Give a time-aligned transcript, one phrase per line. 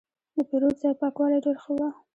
[0.35, 1.79] د پیرود ځای پاکوالی ډېر ښه و.